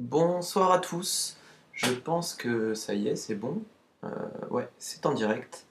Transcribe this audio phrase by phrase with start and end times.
[0.00, 1.36] Bonsoir à tous.
[1.74, 3.62] Je pense que ça y est, c'est bon.
[4.02, 4.08] Euh,
[4.48, 5.66] ouais, c'est en direct.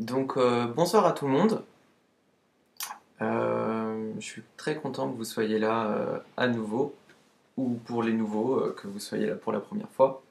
[0.00, 1.62] Donc euh, bonsoir à tout le monde.
[3.20, 6.94] Euh, je suis très content que vous soyez là à nouveau,
[7.58, 10.22] ou pour les nouveaux, que vous soyez là pour la première fois.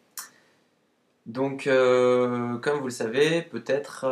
[1.27, 4.07] Donc, comme vous le savez, peut-être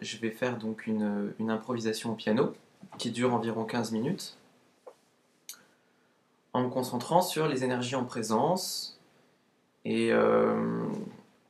[0.00, 2.54] je vais faire donc une, une improvisation au piano
[2.96, 4.38] qui dure environ 15 minutes
[6.54, 8.98] en me concentrant sur les énergies en présence.
[9.84, 10.86] Et euh,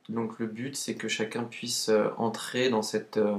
[0.09, 3.37] donc le but, c'est que chacun puisse euh, entrer dans cette, euh,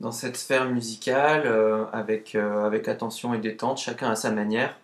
[0.00, 1.46] dans cette sphère musicale
[1.92, 4.76] avec, avec attention et détente, chacun à sa manière,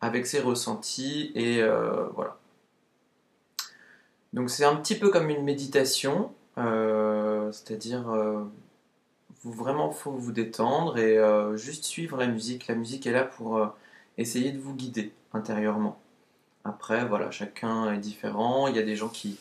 [0.00, 1.62] avec ses ressentis, et
[2.14, 2.38] voilà.
[4.32, 8.06] Donc c'est un petit peu comme une méditation, c'est-à-dire
[9.44, 11.18] vraiment faut vous détendre et
[11.56, 12.66] juste suivre la musique.
[12.66, 13.74] La musique est là pour
[14.18, 15.98] essayez de vous guider intérieurement.
[16.64, 18.68] Après, voilà, chacun est différent.
[18.68, 19.38] Il y a des gens qui,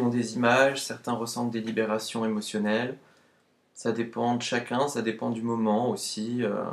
[0.00, 2.96] ont des images, certains ressentent des libérations émotionnelles.
[3.74, 6.42] Ça dépend de chacun, ça dépend du moment aussi.
[6.42, 6.64] Euh.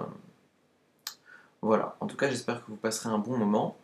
[1.61, 3.75] Voilà, en tout cas, j'espère que vous passerez un bon moment.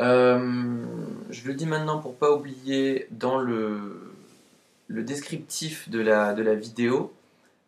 [0.00, 0.84] Euh,
[1.28, 4.12] je le dis maintenant pour pas oublier dans le,
[4.88, 7.12] descriptif de la vidéo,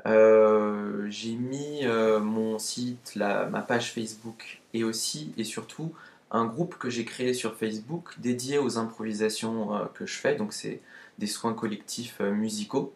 [0.06, 5.92] euh, j'ai mis euh, mon site, ma page Facebook et aussi et surtout
[6.30, 10.34] un groupe que j'ai créé sur Facebook dédié aux improvisations euh, que je fais.
[10.34, 10.80] Donc c'est
[11.18, 12.92] des soins collectifs musicaux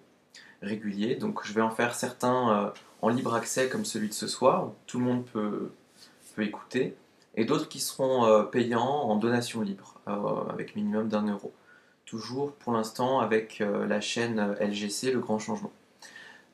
[0.62, 1.14] réguliers.
[1.16, 4.74] Donc je vais en faire certains en libre accès comme celui de ce soir, où
[4.86, 5.70] tout le monde peut,
[6.34, 6.96] peut écouter,
[7.36, 10.00] et d'autres qui seront payants en donation libre
[10.50, 11.52] avec minimum d'un euro.
[12.06, 15.72] Toujours pour l'instant avec la chaîne LGC, le grand changement.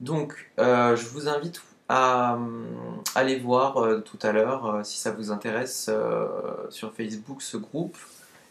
[0.02, 2.38] Donc, euh, je vous invite à, euh,
[3.14, 5.88] aller voir euh, tout à l'heure, si ça vous intéresse,
[6.70, 7.96] sur Facebook ce groupe,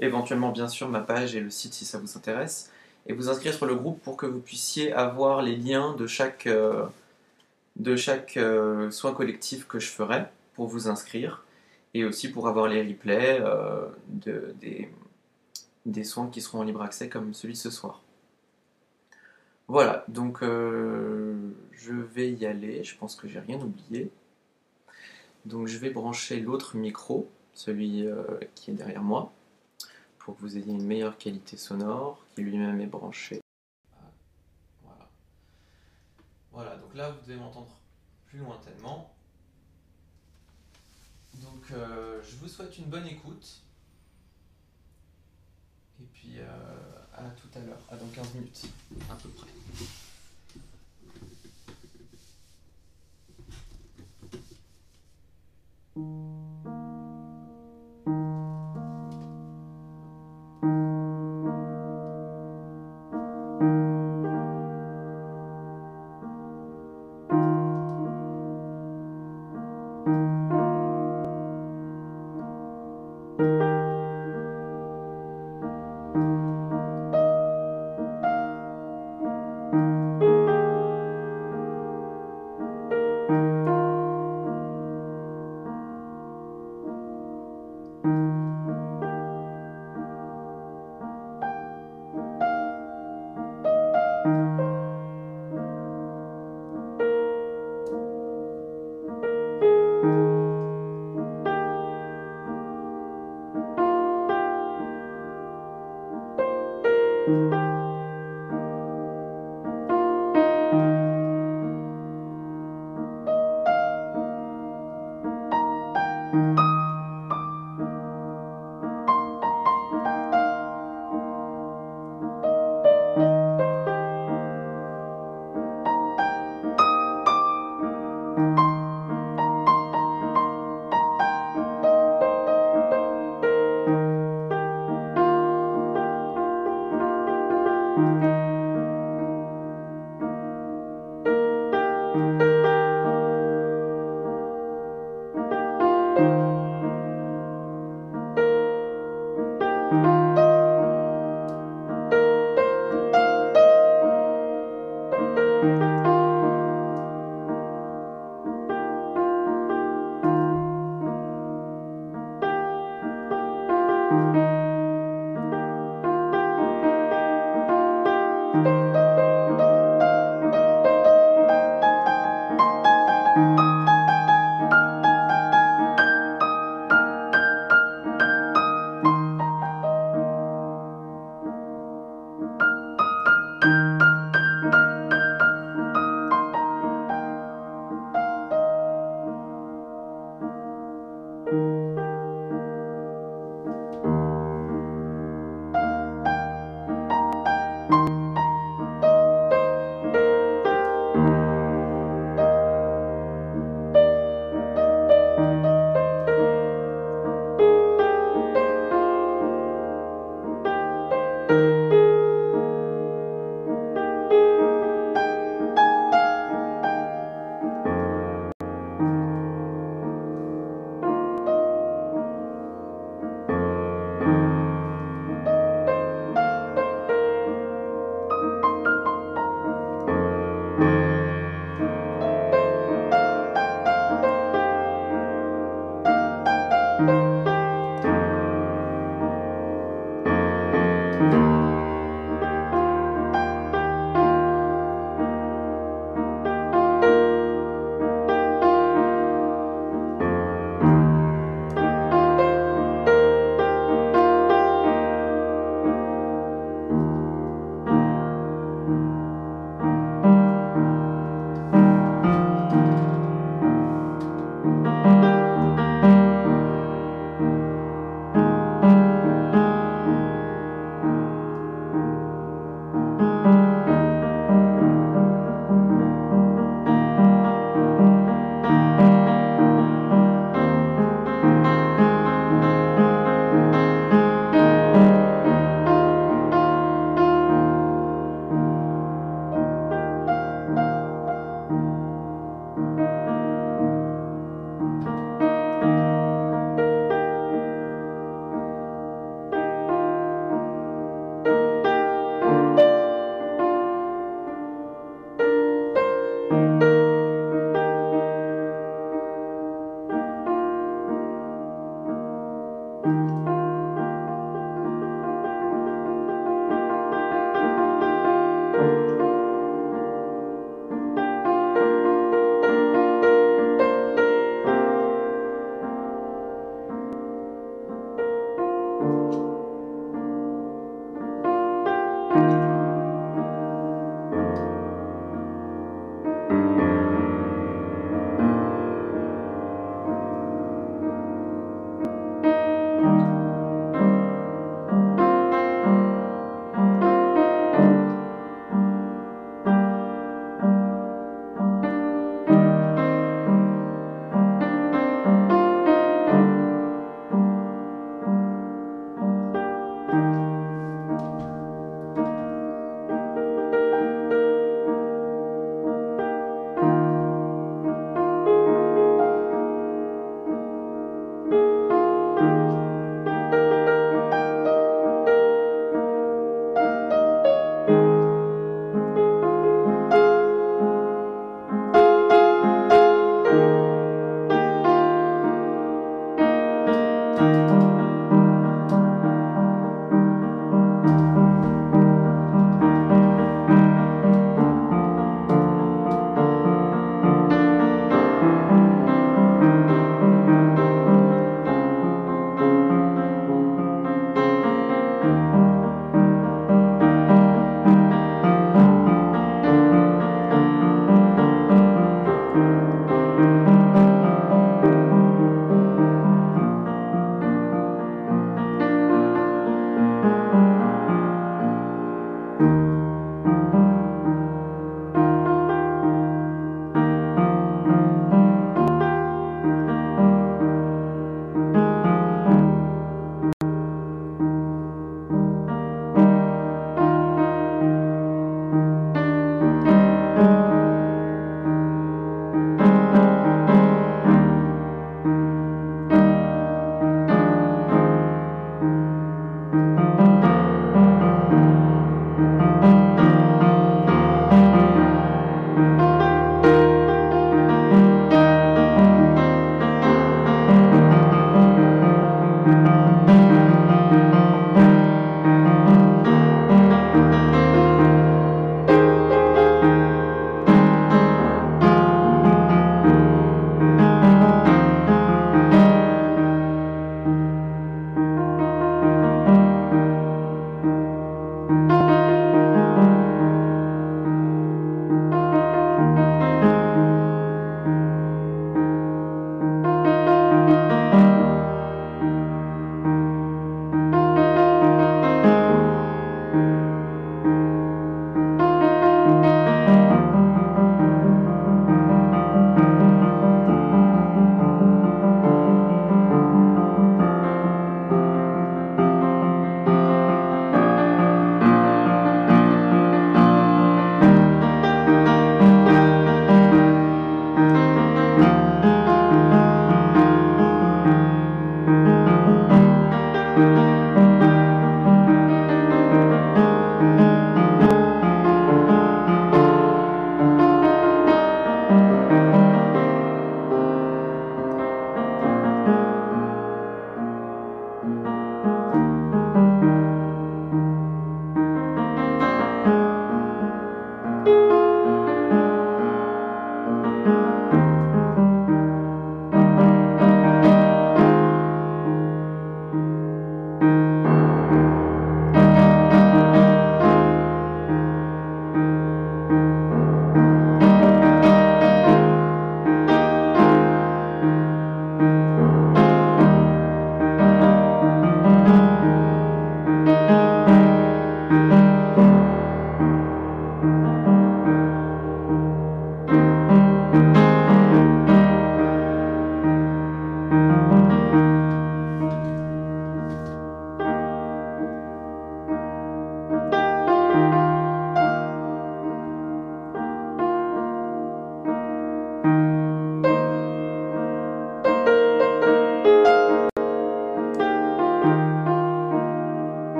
[0.00, 2.72] éventuellement bien sûr ma page et le site si ça vous intéresse,
[3.06, 6.48] et vous inscrire sur le groupe pour que vous puissiez avoir les liens de chaque,
[7.76, 11.44] de soin collectif que je ferai pour vous inscrire,
[11.94, 13.40] et aussi pour avoir les replays
[14.08, 14.90] de, des,
[15.86, 18.00] des soins qui seront en libre accès comme celui ce soir.
[19.68, 24.12] Voilà, donc euh, je vais y aller, je pense que j'ai rien oublié.
[25.44, 28.22] Donc je vais brancher l'autre micro, celui euh,
[28.54, 29.32] qui est derrière moi,
[30.18, 33.40] pour que vous ayez une meilleure qualité sonore, qui lui-même est branché.
[34.82, 35.08] Voilà.
[36.52, 37.76] Voilà, donc là vous devez m'entendre
[38.26, 39.12] plus lointainement.
[41.42, 43.62] Donc euh, je vous souhaite une bonne écoute.
[46.00, 46.36] Et puis
[47.16, 48.62] à tout à l'heure, à dans 15 minutes,
[49.10, 49.48] à peu près.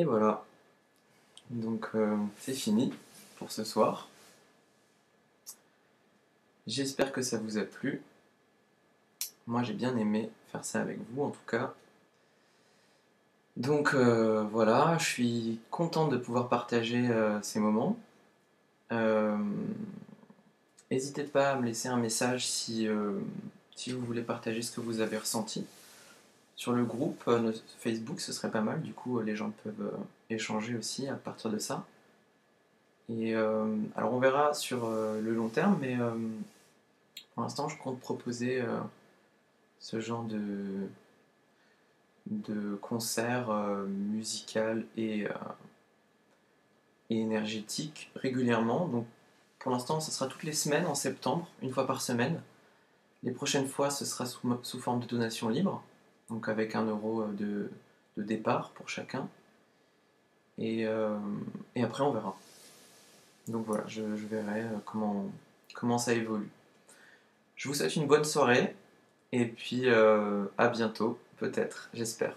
[0.00, 0.46] Et voilà.
[1.50, 2.90] Donc euh, c'est fini
[3.36, 4.08] pour ce soir.
[6.66, 8.00] J'espère que ça vous a plu.
[9.46, 11.74] Moi j'ai bien aimé faire ça avec vous en tout cas.
[13.58, 17.98] Donc euh, voilà, je suis content de pouvoir partager euh, ces moments.
[20.90, 22.88] N'hésitez pas à me laisser un message si,
[23.76, 25.66] si vous voulez partager ce que vous avez ressenti.
[26.60, 29.80] Sur le groupe euh, Facebook, ce serait pas mal, du coup, euh, les gens peuvent
[29.80, 29.96] euh,
[30.28, 31.86] échanger aussi à partir de ça.
[33.08, 35.96] Et alors, on verra sur le long terme, mais
[37.34, 38.62] pour l'instant, je compte proposer
[39.80, 40.86] ce genre de,
[42.26, 43.50] de concert
[43.88, 45.26] musical et,
[47.08, 48.86] énergétique régulièrement.
[48.86, 49.06] Donc,
[49.58, 52.40] pour l'instant, ce sera toutes les semaines en septembre, une fois par semaine.
[53.24, 55.82] Les prochaines fois, ce sera sous, sous forme de donation libre
[56.30, 57.70] donc avec un euro euh, de,
[58.16, 59.28] départ pour chacun.
[60.58, 61.18] Euh,
[61.74, 62.36] et, après, on verra.
[63.48, 65.26] Donc voilà, je, verrai euh, comment,
[65.74, 66.50] comment ça évolue.
[67.56, 68.74] Je vous souhaite une bonne soirée
[69.32, 72.36] et puis à bientôt, peut-être, j'espère.